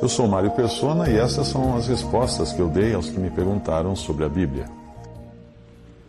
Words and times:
Eu 0.00 0.08
sou 0.08 0.28
Mário 0.28 0.50
Persona 0.52 1.10
e 1.10 1.16
essas 1.16 1.48
são 1.48 1.76
as 1.76 1.88
respostas 1.88 2.52
que 2.52 2.60
eu 2.60 2.68
dei 2.68 2.94
aos 2.94 3.10
que 3.10 3.18
me 3.18 3.30
perguntaram 3.30 3.96
sobre 3.96 4.24
a 4.24 4.28
Bíblia. 4.28 4.66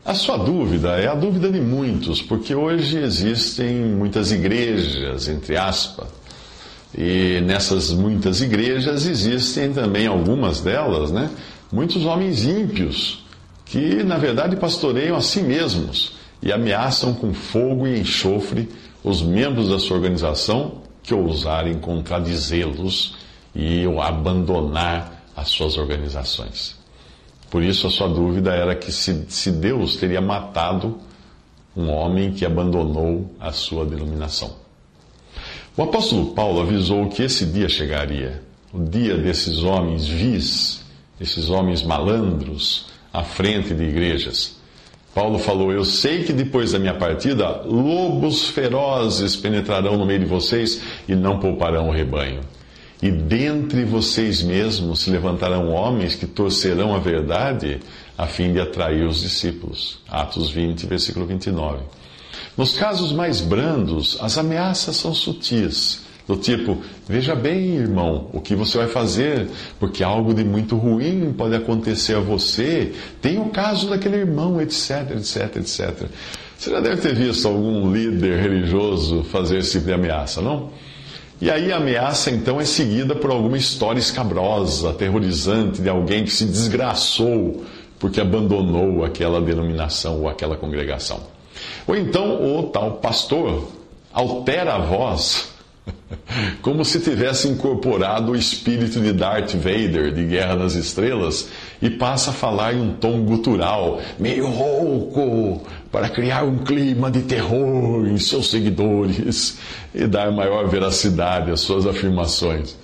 A 0.06 0.14
sua 0.14 0.38
dúvida 0.38 0.90
é 1.00 1.08
a 1.08 1.16
dúvida 1.16 1.52
de 1.52 1.60
muitos, 1.60 2.22
porque 2.22 2.56
hoje 2.56 2.98
existem 2.98 3.76
muitas 3.76 4.32
igrejas, 4.32 5.28
entre 5.28 5.58
aspas, 5.58 6.08
e 6.98 7.42
nessas 7.42 7.92
muitas 7.92 8.42
igrejas 8.42 9.06
existem 9.06 9.74
também 9.74 10.08
algumas 10.08 10.62
delas, 10.62 11.12
né? 11.12 11.30
Muitos 11.72 12.06
homens 12.06 12.46
ímpios 12.46 13.26
que, 13.66 14.04
na 14.04 14.18
verdade, 14.18 14.56
pastoreiam 14.56 15.16
a 15.16 15.22
si 15.22 15.42
mesmos 15.42 16.14
e 16.42 16.52
ameaçam 16.52 17.14
com 17.14 17.34
fogo 17.34 17.88
e 17.88 18.00
enxofre 18.00 18.70
os 19.04 19.22
membros 19.22 19.70
da 19.70 19.78
sua 19.78 19.98
organização 19.98 20.89
que 21.04 21.14
ousarem 21.14 21.80
contradizê-los 21.80 23.16
e 23.56 23.86
abandonar 24.02 25.24
as 25.36 25.50
suas 25.50 25.78
organizações. 25.78 26.78
Por 27.50 27.64
isso, 27.64 27.88
a 27.88 27.90
sua 27.90 28.08
dúvida 28.08 28.54
era 28.54 28.76
que 28.76 28.92
se, 28.92 29.26
se 29.30 29.52
Deus 29.52 29.98
teria 29.98 30.22
matado 30.22 31.00
um 31.76 31.90
homem 31.90 32.32
que 32.32 32.46
abandonou 32.46 33.34
a 33.40 33.52
sua 33.52 33.86
denominação. 33.86 34.56
O 35.76 35.84
apóstolo 35.84 36.34
Paulo 36.34 36.62
avisou 36.62 37.08
que 37.08 37.24
esse 37.24 37.46
dia 37.46 37.70
chegaria, 37.70 38.44
o 38.74 38.84
dia 38.84 39.18
desses 39.18 39.64
homens 39.64 40.06
vis, 40.08 40.84
esses 41.20 41.50
homens 41.50 41.82
malandros, 41.82 42.88
à 43.14 43.24
frente 43.24 43.74
de 43.74 43.84
igrejas. 43.84 44.59
Paulo 45.14 45.40
falou: 45.40 45.72
Eu 45.72 45.84
sei 45.84 46.24
que 46.24 46.34
depois 46.34 46.72
da 46.72 46.80
minha 46.80 46.94
partida, 46.94 47.62
lobos 47.64 48.48
ferozes 48.48 49.36
penetrarão 49.36 49.98
no 49.98 50.06
meio 50.06 50.20
de 50.20 50.26
vocês 50.26 50.82
e 51.08 51.16
não 51.16 51.40
pouparão 51.40 51.90
o 51.90 51.92
rebanho. 51.92 52.42
E 53.02 53.10
dentre 53.10 53.86
vocês 53.86 54.42
mesmos 54.42 55.02
se 55.02 55.10
levantarão 55.10 55.72
homens 55.72 56.16
que 56.16 56.28
torcerão 56.28 56.94
a 56.94 57.00
verdade 57.00 57.80
a 58.18 58.28
fim 58.28 58.52
de 58.52 58.60
atrair 58.60 59.08
os 59.08 59.22
discípulos. 59.22 60.00
Atos 60.10 60.50
20, 60.50 60.86
versículo 60.86 61.26
29. 61.26 61.80
Nos 62.58 62.78
casos 62.78 63.14
mais 63.14 63.40
brandos, 63.40 64.18
as 64.20 64.38
ameaças 64.38 64.98
são 64.98 65.14
sutis, 65.14 66.02
do 66.30 66.38
tipo: 66.38 66.78
veja 67.08 67.34
bem, 67.34 67.76
irmão, 67.76 68.30
o 68.32 68.40
que 68.40 68.54
você 68.54 68.78
vai 68.78 68.88
fazer, 68.88 69.48
porque 69.80 70.04
algo 70.04 70.32
de 70.32 70.44
muito 70.44 70.78
ruim 70.78 71.34
pode 71.36 71.56
acontecer 71.56 72.16
a 72.16 72.20
você. 72.20 72.94
Tem 73.20 73.40
o 73.40 73.46
caso 73.46 73.90
daquele 73.90 74.18
irmão, 74.18 74.62
etc, 74.62 75.10
etc, 75.18 75.56
etc. 75.56 76.08
Você 76.56 76.70
já 76.70 76.80
deve 76.80 77.02
ter 77.02 77.16
visto 77.16 77.48
algum 77.48 77.92
líder 77.92 78.40
religioso 78.40 79.24
fazer 79.24 79.58
esse 79.58 79.72
tipo 79.72 79.86
de 79.88 79.94
ameaça, 79.94 80.40
não? 80.40 80.70
E 81.42 81.50
aí 81.50 81.72
a 81.72 81.78
ameaça 81.78 82.30
então 82.30 82.62
é 82.62 82.66
seguida 82.66 83.16
por 83.16 83.32
alguma 83.32 83.58
história 83.58 84.00
escabrosa, 84.00 84.92
aterrorizante 84.92 85.82
de 85.82 85.90
alguém 85.90 86.26
que 86.26 86.32
se 86.32 86.46
desgraçou 86.46 87.64
porque 87.98 88.22
abandonou 88.22 89.04
aquela 89.04 89.42
denominação 89.42 90.22
ou 90.22 90.30
aquela 90.30 90.56
congregação. 90.56 91.22
Ou 91.88 91.96
então 91.96 92.58
o 92.60 92.64
tal 92.64 92.94
pastor 92.98 93.68
altera 94.14 94.76
a 94.76 94.80
voz, 94.80 95.50
como 96.62 96.84
se 96.84 97.00
tivesse 97.00 97.48
incorporado 97.48 98.32
o 98.32 98.36
espírito 98.36 99.00
de 99.00 99.12
Darth 99.12 99.54
Vader 99.56 100.12
de 100.12 100.26
Guerra 100.26 100.56
nas 100.56 100.76
Estrelas 100.76 101.50
e 101.82 101.90
passa 101.90 102.32
a 102.32 102.34
falar 102.34 102.74
em 102.74 102.82
um 102.82 102.94
tom 102.94 103.24
gutural, 103.24 104.02
meio 104.18 104.48
rouco, 104.48 105.66
para 105.92 106.10
criar 106.10 106.44
um 106.44 106.60
clima 106.60 107.10
de 107.10 107.22
terror 107.22 108.08
em 108.08 108.18
seus 108.18 108.50
seguidores 108.50 109.58
e 109.94 110.06
dar 110.06 110.32
maior 110.32 110.68
veracidade 110.68 111.52
às 111.52 111.62
suas 111.62 111.86
afirmações. 111.86 112.76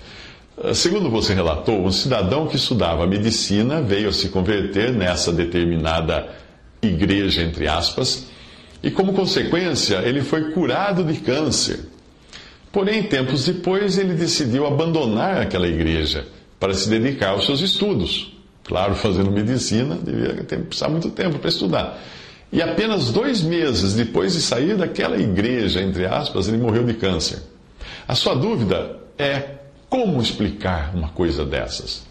Segundo 0.73 1.09
você 1.09 1.33
relatou, 1.33 1.85
um 1.85 1.91
cidadão 1.91 2.47
que 2.47 2.55
estudava 2.55 3.05
medicina 3.05 3.81
veio 3.81 4.09
a 4.09 4.13
se 4.13 4.29
converter 4.29 4.93
nessa 4.93 5.31
determinada 5.31 6.29
igreja, 6.81 7.41
entre 7.41 7.67
aspas, 7.67 8.27
e 8.81 8.89
como 8.89 9.13
consequência, 9.13 9.97
ele 9.97 10.21
foi 10.21 10.51
curado 10.51 11.03
de 11.03 11.19
câncer. 11.19 11.94
Porém, 12.75 13.03
tempos 13.03 13.45
depois, 13.45 13.97
ele 13.97 14.15
decidiu 14.15 14.67
abandonar 14.67 15.41
aquela 15.41 15.65
igreja 15.65 16.27
para 16.59 16.73
se 16.73 16.89
dedicar 16.89 17.29
aos 17.29 17.45
seus 17.45 17.61
estudos. 17.61 18.35
Claro, 18.65 18.95
fazendo 18.95 19.31
medicina, 19.31 19.95
devia 19.95 20.43
ter, 20.43 20.59
precisar 20.59 20.89
muito 20.89 21.09
tempo 21.09 21.39
para 21.39 21.47
estudar. 21.47 22.03
E 22.51 22.61
apenas 22.61 23.13
dois 23.13 23.41
meses 23.41 23.93
depois 23.93 24.33
de 24.33 24.41
sair 24.41 24.75
daquela 24.75 25.15
igreja, 25.17 25.81
entre 25.81 26.05
aspas, 26.05 26.49
ele 26.49 26.57
morreu 26.57 26.83
de 26.83 26.95
câncer. 26.95 27.43
A 28.05 28.13
sua 28.13 28.35
dúvida 28.35 28.97
é 29.17 29.51
como 29.89 30.21
explicar 30.21 30.93
uma 30.93 31.07
coisa 31.07 31.45
dessas? 31.45 32.05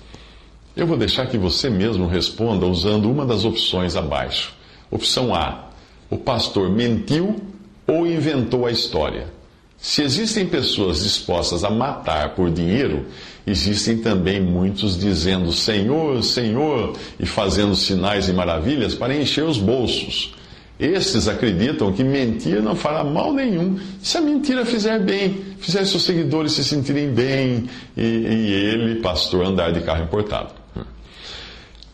Eu 0.74 0.86
vou 0.86 0.96
deixar 0.96 1.26
que 1.26 1.36
você 1.36 1.68
mesmo 1.68 2.06
responda 2.06 2.64
usando 2.64 3.10
uma 3.10 3.26
das 3.26 3.44
opções 3.44 3.96
abaixo. 3.96 4.54
Opção 4.90 5.34
A: 5.34 5.68
o 6.08 6.16
pastor 6.16 6.70
mentiu 6.70 7.38
ou 7.86 8.06
inventou 8.06 8.64
a 8.64 8.70
história. 8.70 9.43
Se 9.84 10.00
existem 10.00 10.46
pessoas 10.46 11.02
dispostas 11.02 11.62
a 11.62 11.68
matar 11.68 12.30
por 12.30 12.50
dinheiro, 12.50 13.04
existem 13.46 13.98
também 13.98 14.40
muitos 14.40 14.98
dizendo 14.98 15.52
Senhor, 15.52 16.24
Senhor 16.24 16.96
e 17.20 17.26
fazendo 17.26 17.76
sinais 17.76 18.26
e 18.26 18.32
maravilhas 18.32 18.94
para 18.94 19.14
encher 19.14 19.44
os 19.44 19.58
bolsos. 19.58 20.34
Estes 20.80 21.28
acreditam 21.28 21.92
que 21.92 22.02
mentir 22.02 22.62
não 22.62 22.74
fará 22.74 23.04
mal 23.04 23.34
nenhum 23.34 23.78
se 24.02 24.16
a 24.16 24.22
mentira 24.22 24.64
fizer 24.64 25.00
bem, 25.00 25.44
fizer 25.58 25.84
seus 25.84 26.04
seguidores 26.04 26.52
se 26.52 26.64
sentirem 26.64 27.10
bem 27.10 27.68
e, 27.94 28.02
e 28.02 28.52
ele, 28.54 29.02
pastor, 29.02 29.44
andar 29.44 29.70
de 29.70 29.82
carro 29.82 30.02
importado. 30.02 30.54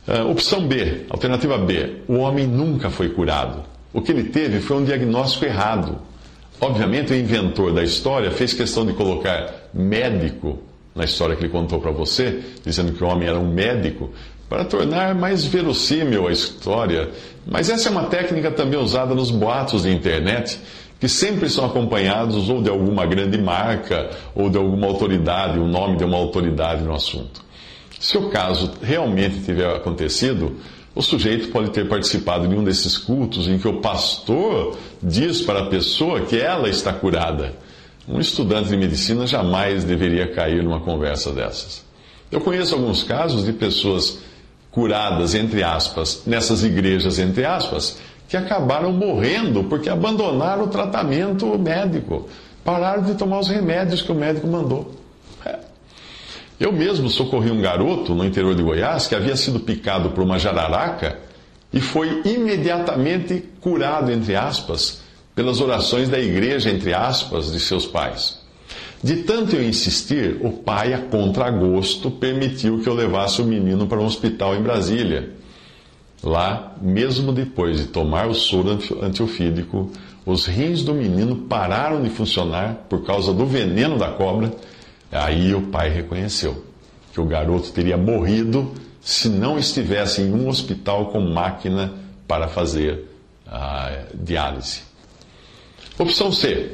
Uh, 0.06 0.30
opção 0.30 0.64
B, 0.64 1.06
alternativa 1.10 1.58
B: 1.58 2.02
o 2.06 2.18
homem 2.18 2.46
nunca 2.46 2.88
foi 2.88 3.08
curado. 3.08 3.64
O 3.92 4.00
que 4.00 4.12
ele 4.12 4.28
teve 4.28 4.60
foi 4.60 4.76
um 4.76 4.84
diagnóstico 4.84 5.44
errado. 5.44 6.08
Obviamente, 6.60 7.12
o 7.12 7.16
inventor 7.16 7.72
da 7.72 7.82
história 7.82 8.30
fez 8.30 8.52
questão 8.52 8.84
de 8.84 8.92
colocar 8.92 9.70
médico 9.72 10.58
na 10.94 11.04
história 11.04 11.34
que 11.34 11.42
ele 11.42 11.52
contou 11.52 11.80
para 11.80 11.90
você, 11.90 12.40
dizendo 12.64 12.92
que 12.92 13.02
o 13.02 13.06
homem 13.06 13.28
era 13.28 13.38
um 13.38 13.50
médico, 13.50 14.10
para 14.48 14.64
tornar 14.64 15.14
mais 15.14 15.44
verossímil 15.44 16.26
a 16.28 16.32
história. 16.32 17.10
Mas 17.46 17.70
essa 17.70 17.88
é 17.88 17.92
uma 17.92 18.04
técnica 18.04 18.50
também 18.50 18.78
usada 18.78 19.14
nos 19.14 19.30
boatos 19.30 19.84
de 19.84 19.90
internet, 19.90 20.60
que 20.98 21.08
sempre 21.08 21.48
são 21.48 21.64
acompanhados 21.64 22.50
ou 22.50 22.60
de 22.60 22.68
alguma 22.68 23.06
grande 23.06 23.38
marca 23.38 24.10
ou 24.34 24.50
de 24.50 24.58
alguma 24.58 24.86
autoridade, 24.86 25.58
o 25.58 25.66
nome 25.66 25.96
de 25.96 26.04
uma 26.04 26.18
autoridade 26.18 26.82
no 26.82 26.92
assunto. 26.92 27.42
Se 27.98 28.18
o 28.18 28.28
caso 28.28 28.72
realmente 28.82 29.40
tiver 29.40 29.76
acontecido, 29.76 30.56
o 30.94 31.02
sujeito 31.02 31.48
pode 31.48 31.70
ter 31.70 31.88
participado 31.88 32.48
de 32.48 32.54
um 32.54 32.64
desses 32.64 32.98
cultos 32.98 33.48
em 33.48 33.58
que 33.58 33.68
o 33.68 33.80
pastor 33.80 34.76
diz 35.02 35.40
para 35.40 35.60
a 35.60 35.66
pessoa 35.66 36.22
que 36.22 36.36
ela 36.36 36.68
está 36.68 36.92
curada. 36.92 37.54
Um 38.08 38.18
estudante 38.18 38.68
de 38.68 38.76
medicina 38.76 39.26
jamais 39.26 39.84
deveria 39.84 40.32
cair 40.32 40.62
numa 40.62 40.80
conversa 40.80 41.30
dessas. 41.30 41.84
Eu 42.30 42.40
conheço 42.40 42.74
alguns 42.74 43.04
casos 43.04 43.44
de 43.44 43.52
pessoas 43.52 44.18
curadas, 44.70 45.34
entre 45.34 45.62
aspas, 45.62 46.22
nessas 46.26 46.64
igrejas, 46.64 47.18
entre 47.18 47.44
aspas, 47.44 47.98
que 48.28 48.36
acabaram 48.36 48.92
morrendo 48.92 49.64
porque 49.64 49.88
abandonaram 49.88 50.64
o 50.64 50.68
tratamento 50.68 51.58
médico, 51.58 52.28
pararam 52.64 53.02
de 53.02 53.14
tomar 53.14 53.40
os 53.40 53.48
remédios 53.48 54.02
que 54.02 54.12
o 54.12 54.14
médico 54.14 54.46
mandou. 54.46 54.94
Eu 56.60 56.70
mesmo 56.70 57.08
socorri 57.08 57.50
um 57.50 57.62
garoto 57.62 58.14
no 58.14 58.22
interior 58.22 58.54
de 58.54 58.62
Goiás 58.62 59.06
que 59.06 59.14
havia 59.14 59.34
sido 59.34 59.60
picado 59.60 60.10
por 60.10 60.22
uma 60.22 60.38
jararaca 60.38 61.18
e 61.72 61.80
foi 61.80 62.20
imediatamente 62.26 63.42
curado, 63.62 64.12
entre 64.12 64.36
aspas, 64.36 65.00
pelas 65.34 65.58
orações 65.58 66.10
da 66.10 66.18
igreja, 66.18 66.68
entre 66.68 66.92
aspas, 66.92 67.50
de 67.50 67.58
seus 67.58 67.86
pais. 67.86 68.38
De 69.02 69.22
tanto 69.22 69.56
eu 69.56 69.64
insistir, 69.66 70.36
o 70.42 70.52
pai, 70.52 70.92
a 70.92 70.98
contragosto, 70.98 72.10
permitiu 72.10 72.80
que 72.80 72.88
eu 72.88 72.92
levasse 72.92 73.40
o 73.40 73.46
menino 73.46 73.86
para 73.86 73.98
um 73.98 74.04
hospital 74.04 74.54
em 74.54 74.62
Brasília. 74.62 75.30
Lá, 76.22 76.74
mesmo 76.82 77.32
depois 77.32 77.78
de 77.78 77.86
tomar 77.86 78.26
o 78.26 78.34
soro 78.34 78.78
antiofídico, 79.00 79.90
os 80.26 80.44
rins 80.44 80.82
do 80.82 80.92
menino 80.92 81.34
pararam 81.34 82.02
de 82.02 82.10
funcionar 82.10 82.84
por 82.90 83.02
causa 83.02 83.32
do 83.32 83.46
veneno 83.46 83.96
da 83.96 84.08
cobra. 84.08 84.52
Aí 85.10 85.54
o 85.54 85.62
pai 85.62 85.88
reconheceu 85.90 86.64
que 87.12 87.20
o 87.20 87.24
garoto 87.24 87.70
teria 87.72 87.96
morrido 87.96 88.72
se 89.00 89.28
não 89.28 89.58
estivesse 89.58 90.20
em 90.20 90.32
um 90.32 90.48
hospital 90.48 91.06
com 91.06 91.20
máquina 91.20 91.92
para 92.28 92.48
fazer 92.48 93.06
a 93.46 94.04
diálise. 94.14 94.82
Opção 95.98 96.32
C. 96.32 96.70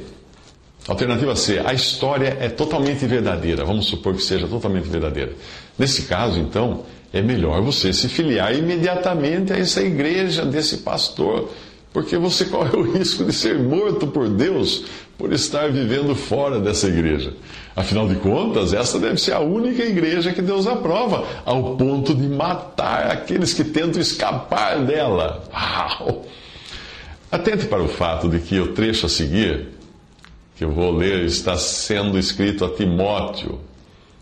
Alternativa 0.87 1.35
C, 1.35 1.59
a 1.65 1.73
história 1.73 2.37
é 2.39 2.47
totalmente 2.47 3.05
verdadeira. 3.05 3.65
Vamos 3.65 3.87
supor 3.87 4.15
que 4.15 4.21
seja 4.21 4.47
totalmente 4.47 4.87
verdadeira. 4.87 5.33
Nesse 5.77 6.03
caso, 6.03 6.39
então, 6.39 6.85
é 7.11 7.21
melhor 7.21 7.61
você 7.61 7.91
se 7.91 8.07
filiar 8.07 8.55
imediatamente 8.55 9.51
a 9.51 9.57
essa 9.57 9.81
igreja 9.81 10.45
desse 10.45 10.77
pastor, 10.77 11.51
porque 11.97 12.15
você 12.15 12.45
corre 12.53 12.77
o 12.77 12.83
risco 12.83 13.25
de 13.25 13.33
ser 13.33 13.57
morto 13.57 14.05
por 14.05 14.29
Deus 14.29 14.83
por 15.17 15.33
estar 15.33 15.71
vivendo 15.71 16.13
fora 16.13 16.59
dessa 16.59 16.87
igreja. 16.87 17.33
Afinal 17.75 18.07
de 18.07 18.17
contas, 18.17 18.71
essa 18.71 18.99
deve 18.99 19.17
ser 19.17 19.33
a 19.33 19.39
única 19.39 19.83
igreja 19.83 20.31
que 20.31 20.43
Deus 20.43 20.67
aprova, 20.67 21.25
ao 21.43 21.75
ponto 21.75 22.13
de 22.13 22.27
matar 22.27 23.09
aqueles 23.09 23.51
que 23.51 23.63
tentam 23.63 23.99
escapar 23.99 24.85
dela. 24.85 25.43
Uau! 25.51 26.23
Atente 27.31 27.65
para 27.65 27.81
o 27.81 27.87
fato 27.87 28.29
de 28.29 28.41
que 28.41 28.59
o 28.59 28.73
trecho 28.73 29.07
a 29.07 29.09
seguir, 29.09 29.69
que 30.55 30.63
eu 30.63 30.71
vou 30.71 30.95
ler, 30.95 31.25
está 31.25 31.57
sendo 31.57 32.19
escrito 32.19 32.63
a 32.63 32.69
Timóteo. 32.69 33.59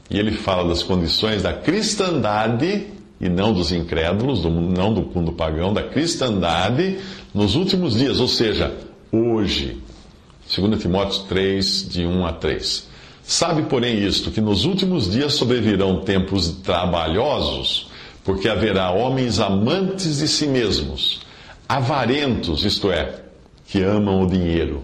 E 0.09 0.17
ele 0.17 0.31
fala 0.31 0.65
das 0.69 0.81
condições 0.81 1.43
da 1.43 1.51
cristandade, 1.51 2.87
e 3.19 3.29
não 3.29 3.53
dos 3.53 3.71
incrédulos, 3.71 4.41
do, 4.41 4.49
não 4.49 4.93
do 4.93 5.01
mundo 5.01 5.31
pagão, 5.31 5.73
da 5.73 5.83
cristandade 5.83 6.97
nos 7.33 7.55
últimos 7.55 7.95
dias, 7.95 8.19
ou 8.19 8.27
seja, 8.27 8.73
hoje. 9.11 9.77
2 10.55 10.79
Timóteo 10.79 11.23
3, 11.23 11.89
de 11.89 12.05
1 12.05 12.25
a 12.25 12.33
3. 12.33 12.87
Sabe, 13.23 13.63
porém, 13.63 14.05
isto, 14.05 14.29
que 14.29 14.39
nos 14.39 14.65
últimos 14.65 15.09
dias 15.11 15.33
sobrevirão 15.33 16.01
tempos 16.01 16.49
trabalhosos, 16.63 17.87
porque 18.23 18.47
haverá 18.47 18.91
homens 18.91 19.39
amantes 19.39 20.19
de 20.19 20.27
si 20.27 20.45
mesmos 20.45 21.25
avarentos, 21.67 22.63
isto 22.63 22.91
é, 22.91 23.21
que 23.67 23.81
amam 23.81 24.21
o 24.21 24.27
dinheiro, 24.27 24.83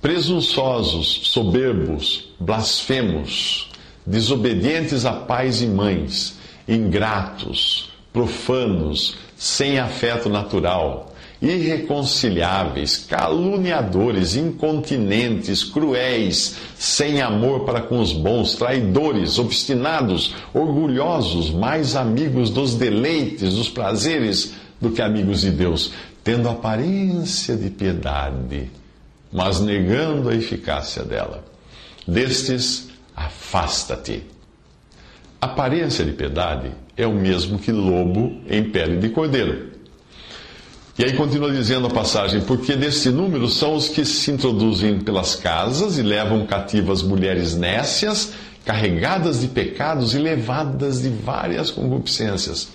presunçosos, 0.00 1.20
soberbos, 1.24 2.30
blasfemos, 2.40 3.68
desobedientes 4.06 5.04
a 5.04 5.12
pais 5.12 5.60
e 5.60 5.66
mães, 5.66 6.38
ingratos, 6.70 7.90
profanos, 8.12 9.16
sem 9.36 9.78
afeto 9.78 10.28
natural, 10.28 11.12
irreconciliáveis, 11.42 12.98
caluniadores, 12.98 14.36
incontinentes, 14.36 15.64
cruéis, 15.64 16.56
sem 16.78 17.22
amor 17.22 17.64
para 17.64 17.80
com 17.80 17.98
os 17.98 18.12
bons, 18.12 18.54
traidores, 18.54 19.38
obstinados, 19.38 20.34
orgulhosos, 20.52 21.50
mais 21.50 21.96
amigos 21.96 22.50
dos 22.50 22.74
deleites, 22.74 23.54
dos 23.54 23.68
prazeres 23.68 24.54
do 24.80 24.90
que 24.90 25.00
amigos 25.00 25.40
de 25.40 25.50
Deus, 25.50 25.92
tendo 26.22 26.48
aparência 26.48 27.56
de 27.56 27.70
piedade, 27.70 28.70
mas 29.32 29.60
negando 29.60 30.28
a 30.28 30.34
eficácia 30.34 31.02
dela. 31.02 31.44
Destes, 32.06 32.88
afasta-te. 33.16 34.24
Aparência 35.40 36.04
de 36.04 36.12
piedade 36.12 36.70
é 36.96 37.06
o 37.06 37.14
mesmo 37.14 37.58
que 37.58 37.72
lobo 37.72 38.40
em 38.48 38.64
pele 38.70 38.98
de 38.98 39.08
cordeiro. 39.08 39.70
E 40.98 41.04
aí 41.04 41.14
continua 41.14 41.50
dizendo 41.50 41.86
a 41.86 41.90
passagem: 41.90 42.42
porque 42.42 42.76
deste 42.76 43.08
número 43.10 43.48
são 43.48 43.74
os 43.74 43.88
que 43.88 44.04
se 44.04 44.30
introduzem 44.30 45.00
pelas 45.00 45.34
casas 45.34 45.98
e 45.98 46.02
levam 46.02 46.44
cativas 46.44 47.02
mulheres 47.02 47.56
nécias, 47.56 48.34
carregadas 48.64 49.40
de 49.40 49.48
pecados 49.48 50.14
e 50.14 50.18
levadas 50.18 51.00
de 51.00 51.08
várias 51.08 51.70
concupiscências 51.70 52.68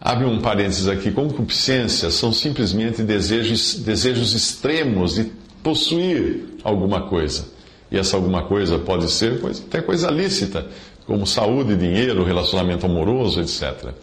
Abre 0.00 0.24
um 0.26 0.40
parênteses 0.40 0.86
aqui: 0.86 1.10
concupiscência 1.10 2.10
são 2.10 2.32
simplesmente 2.32 3.02
desejos, 3.02 3.74
desejos 3.74 4.32
extremos 4.32 5.14
de 5.14 5.24
possuir 5.62 6.44
alguma 6.62 7.02
coisa. 7.08 7.46
E 7.90 7.98
essa 7.98 8.16
alguma 8.16 8.42
coisa 8.42 8.78
pode 8.78 9.10
ser 9.10 9.40
até 9.66 9.80
coisa 9.80 10.10
lícita, 10.10 10.66
como 11.08 11.26
saúde, 11.26 11.74
dinheiro, 11.74 12.22
relacionamento 12.22 12.84
amoroso, 12.84 13.40
etc. 13.40 13.94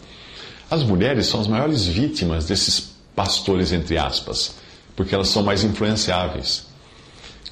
As 0.71 0.81
mulheres 0.81 1.27
são 1.27 1.39
as 1.39 1.45
maiores 1.45 1.85
vítimas 1.85 2.47
desses 2.47 2.95
pastores, 3.15 3.71
entre 3.71 3.95
aspas, 3.95 4.55
porque 4.95 5.13
elas 5.13 5.27
são 5.27 5.43
mais 5.43 5.63
influenciáveis. 5.63 6.65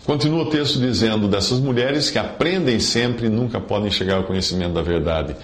Continua 0.06 0.42
o 0.42 0.50
texto 0.50 0.80
dizendo 0.80 1.28
dessas 1.28 1.60
mulheres 1.60 2.10
que 2.10 2.18
aprendem 2.18 2.80
sempre 2.80 3.28
e 3.28 3.30
nunca 3.30 3.62
podem 3.62 3.92
chegar 3.92 4.16
ao 4.16 4.24
conhecimento 4.24 4.74
da 4.74 4.82
verdade. 4.82 5.36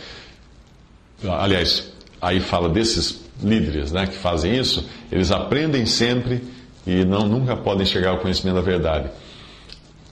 Aliás, 1.23 1.91
aí 2.19 2.39
fala 2.39 2.67
desses 2.67 3.21
líderes 3.43 3.91
né, 3.91 4.07
que 4.07 4.17
fazem 4.17 4.57
isso, 4.57 4.89
eles 5.11 5.31
aprendem 5.31 5.85
sempre 5.85 6.43
e 6.85 7.05
não, 7.05 7.27
nunca 7.27 7.55
podem 7.55 7.85
chegar 7.85 8.09
ao 8.09 8.17
conhecimento 8.17 8.55
da 8.55 8.61
verdade. 8.61 9.11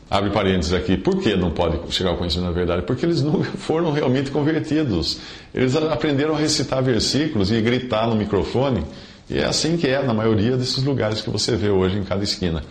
Abre 0.09 0.29
parênteses 0.29 0.73
aqui. 0.73 0.95
Por 0.95 1.21
que 1.21 1.35
não 1.35 1.51
pode 1.51 1.79
chegar 1.93 2.11
ao 2.11 2.17
conhecimento 2.17 2.47
da 2.47 2.53
verdade? 2.53 2.81
Porque 2.83 3.05
eles 3.05 3.21
nunca 3.21 3.51
foram 3.57 3.91
realmente 3.91 4.31
convertidos. 4.31 5.19
Eles 5.53 5.75
aprenderam 5.75 6.35
a 6.35 6.37
recitar 6.37 6.81
versículos 6.81 7.51
e 7.51 7.59
gritar 7.61 8.07
no 8.07 8.15
microfone. 8.15 8.83
E 9.29 9.37
é 9.37 9.45
assim 9.45 9.75
que 9.75 9.87
é 9.87 10.01
na 10.01 10.13
maioria 10.13 10.55
desses 10.55 10.83
lugares 10.83 11.21
que 11.21 11.29
você 11.29 11.55
vê 11.55 11.69
hoje 11.69 11.97
em 11.97 12.03
cada 12.03 12.23
esquina. 12.23 12.63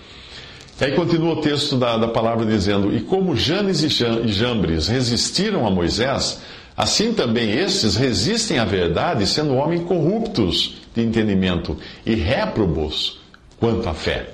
E 0.80 0.84
aí 0.84 0.92
continua 0.92 1.34
o 1.34 1.40
texto 1.40 1.76
da, 1.76 1.96
da 1.96 2.08
palavra 2.08 2.46
dizendo: 2.46 2.94
E 2.94 3.00
como 3.00 3.36
Janes 3.36 3.82
e 3.82 3.88
Jambres 4.28 4.88
resistiram 4.88 5.66
a 5.66 5.70
Moisés, 5.70 6.40
Assim 6.76 7.14
também 7.14 7.52
estes 7.52 7.96
resistem 7.96 8.58
à 8.58 8.64
verdade, 8.64 9.26
sendo 9.26 9.54
homens 9.54 9.82
corruptos 9.84 10.74
de 10.94 11.02
entendimento 11.02 11.76
e 12.04 12.14
réprobos 12.14 13.18
quanto 13.58 13.88
à 13.88 13.94
fé. 13.94 14.28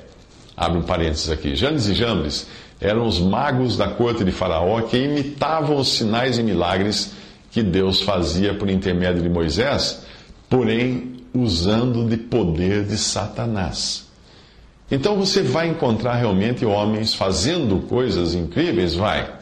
Abre 0.56 0.78
um 0.78 0.82
parênteses 0.82 1.30
aqui. 1.30 1.54
Janes 1.54 1.86
e 1.86 1.94
Jambres 1.94 2.48
eram 2.82 3.06
os 3.06 3.20
magos 3.20 3.76
da 3.76 3.88
corte 3.88 4.24
de 4.24 4.32
Faraó 4.32 4.82
que 4.82 4.96
imitavam 4.96 5.76
os 5.76 5.88
sinais 5.88 6.36
e 6.38 6.42
milagres 6.42 7.12
que 7.50 7.62
Deus 7.62 8.02
fazia 8.02 8.54
por 8.54 8.68
intermédio 8.68 9.22
de 9.22 9.28
Moisés, 9.28 10.04
porém 10.48 11.22
usando 11.32 12.08
de 12.08 12.16
poder 12.16 12.84
de 12.84 12.98
Satanás. 12.98 14.08
Então 14.90 15.16
você 15.16 15.42
vai 15.42 15.68
encontrar 15.68 16.14
realmente 16.14 16.64
homens 16.64 17.14
fazendo 17.14 17.86
coisas 17.86 18.34
incríveis? 18.34 18.94
Vai. 18.94 19.32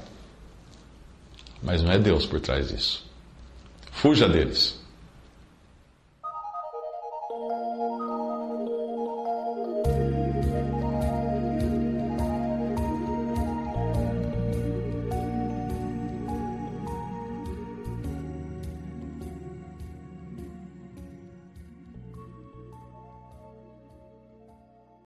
Mas 1.62 1.82
não 1.82 1.90
é 1.90 1.98
Deus 1.98 2.26
por 2.26 2.40
trás 2.40 2.68
disso. 2.68 3.04
Fuja 3.90 4.28
deles. 4.28 4.79